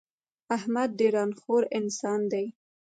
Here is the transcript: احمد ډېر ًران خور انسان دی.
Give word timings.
احمد 0.57 0.89
ډېر 0.99 1.13
ًران 1.19 1.31
خور 1.39 1.63
انسان 1.79 2.19
دی. 2.31 2.45